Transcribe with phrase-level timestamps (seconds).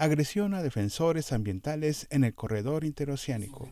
[0.00, 3.68] agresión a defensores ambientales en el corredor interoceánico.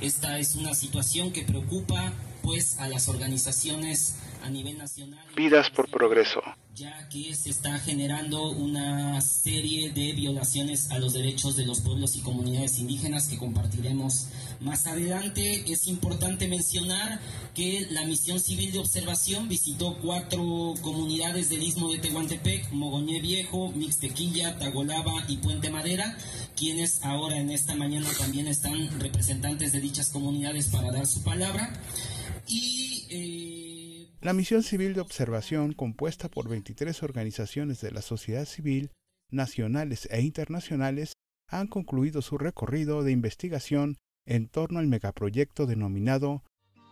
[0.00, 2.12] Esta es una situación que preocupa
[2.42, 5.24] pues a las organizaciones a nivel nacional.
[5.34, 6.42] Vidas por progreso.
[6.74, 12.16] Ya que se está generando una serie de violaciones a los derechos de los pueblos
[12.16, 14.26] y comunidades indígenas que compartiremos
[14.58, 15.70] más adelante.
[15.72, 17.20] Es importante mencionar
[17.54, 23.70] que la misión civil de observación visitó cuatro comunidades del istmo de Tehuantepec, Mogoñé Viejo,
[23.70, 26.18] Mixtequilla, Tagolaba y Puente Madera,
[26.56, 31.72] quienes ahora en esta mañana también están representantes de dichas comunidades para dar su palabra.
[32.48, 32.83] Y,
[34.24, 38.90] La misión civil de observación, compuesta por 23 organizaciones de la sociedad civil,
[39.30, 41.12] nacionales e internacionales,
[41.46, 46.42] han concluido su recorrido de investigación en torno al megaproyecto denominado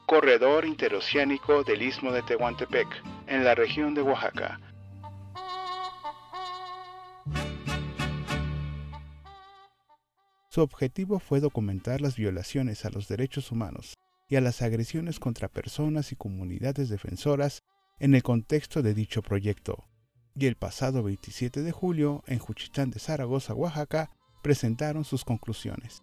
[0.05, 2.87] Corredor Interoceánico del Istmo de Tehuantepec,
[3.29, 4.61] en la región de Oaxaca.
[10.51, 13.95] Su objetivo fue documentar las violaciones a los derechos humanos
[14.33, 17.65] y a las agresiones contra personas y comunidades defensoras
[17.99, 19.85] en el contexto de dicho proyecto.
[20.35, 24.09] Y el pasado 27 de julio, en Juchitán de Zaragoza, Oaxaca,
[24.43, 26.03] presentaron sus conclusiones.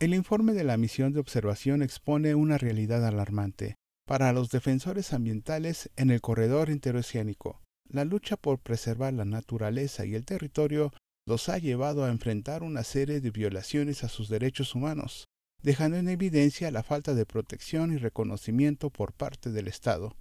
[0.00, 3.74] El informe de la misión de observación expone una realidad alarmante.
[4.06, 10.14] Para los defensores ambientales en el corredor interoceánico, la lucha por preservar la naturaleza y
[10.14, 10.90] el territorio
[11.26, 15.28] los ha llevado a enfrentar una serie de violaciones a sus derechos humanos,
[15.62, 20.16] dejando en evidencia la falta de protección y reconocimiento por parte del Estado.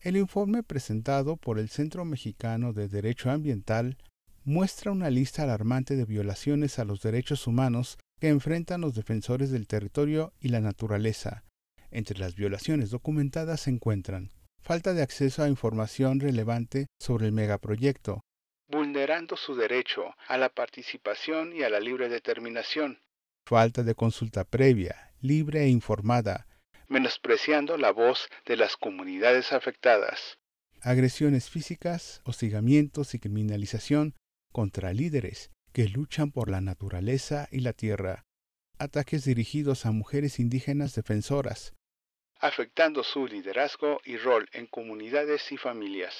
[0.00, 3.98] El informe presentado por el Centro Mexicano de Derecho Ambiental
[4.44, 9.66] muestra una lista alarmante de violaciones a los derechos humanos que enfrentan los defensores del
[9.66, 11.44] territorio y la naturaleza.
[11.90, 14.30] Entre las violaciones documentadas se encuentran
[14.62, 18.20] falta de acceso a información relevante sobre el megaproyecto,
[18.68, 23.00] vulnerando su derecho a la participación y a la libre determinación,
[23.50, 26.46] falta de consulta previa, libre e informada,
[26.86, 30.38] menospreciando la voz de las comunidades afectadas,
[30.80, 34.14] agresiones físicas, hostigamientos y criminalización
[34.52, 38.22] contra líderes que luchan por la naturaleza y la tierra,
[38.78, 41.74] ataques dirigidos a mujeres indígenas defensoras,
[42.38, 46.14] afectando su liderazgo y rol en comunidades y familias.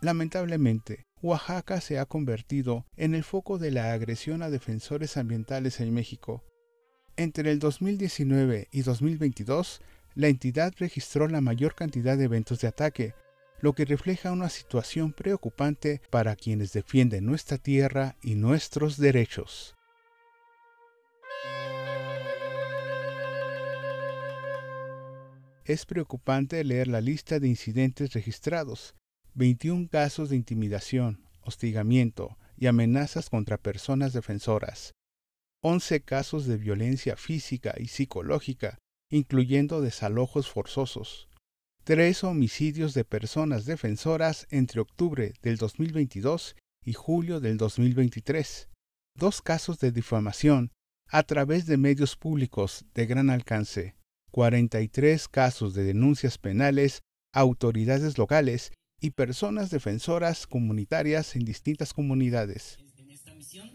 [0.00, 5.92] Lamentablemente, Oaxaca se ha convertido en el foco de la agresión a defensores ambientales en
[5.92, 6.44] México.
[7.16, 9.80] Entre el 2019 y 2022,
[10.14, 13.14] la entidad registró la mayor cantidad de eventos de ataque,
[13.60, 19.74] lo que refleja una situación preocupante para quienes defienden nuestra tierra y nuestros derechos.
[25.64, 28.94] Es preocupante leer la lista de incidentes registrados,
[29.38, 34.94] 21 casos de intimidación, hostigamiento y amenazas contra personas defensoras,
[35.62, 38.78] 11 casos de violencia física y psicológica,
[39.08, 41.28] incluyendo desalojos forzosos,
[41.84, 48.68] 3 homicidios de personas defensoras entre octubre del 2022 y julio del 2023,
[49.14, 50.72] 2 casos de difamación
[51.06, 53.94] a través de medios públicos de gran alcance,
[54.32, 62.78] 43 casos de denuncias penales a autoridades locales y personas defensoras comunitarias en distintas comunidades.
[62.96, 63.70] En esta misión,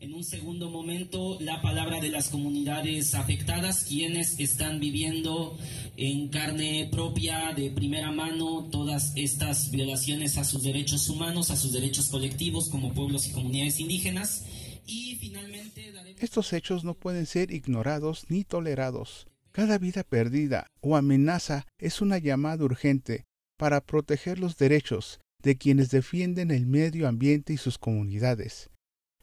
[0.00, 5.58] en un segundo momento, la palabra de las comunidades afectadas, quienes están viviendo
[5.96, 11.72] en carne propia, de primera mano, todas estas violaciones a sus derechos humanos, a sus
[11.72, 14.44] derechos colectivos como pueblos y comunidades indígenas.
[14.86, 15.92] Y finalmente...
[16.20, 19.26] Estos hechos no pueden ser ignorados ni tolerados.
[19.52, 23.27] Cada vida perdida o amenaza es una llamada urgente
[23.58, 28.70] para proteger los derechos de quienes defienden el medio ambiente y sus comunidades.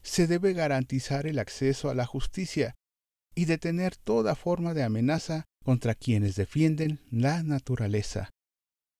[0.02, 2.76] Se debe garantizar el acceso a la justicia
[3.34, 8.30] y detener toda forma de amenaza contra quienes defienden la naturaleza.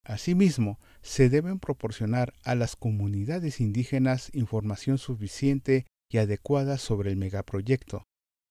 [0.04, 8.04] Asimismo, se deben proporcionar a las comunidades indígenas información suficiente y adecuada sobre el megaproyecto,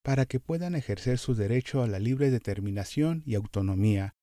[0.04, 4.14] para que puedan ejercer su derecho a la libre determinación y autonomía,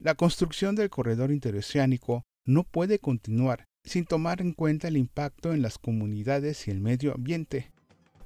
[0.00, 5.62] la construcción del corredor interoceánico no puede continuar sin tomar en cuenta el impacto en
[5.62, 7.70] las comunidades y el medio ambiente.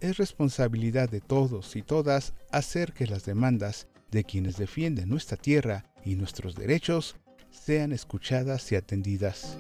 [0.00, 5.84] Es responsabilidad de todos y todas hacer que las demandas de quienes defienden nuestra tierra
[6.04, 7.16] y nuestros derechos
[7.50, 9.58] sean escuchadas y atendidas.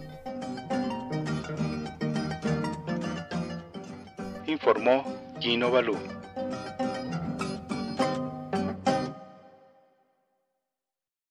[4.46, 5.04] Informó
[5.40, 5.96] Gino Balú.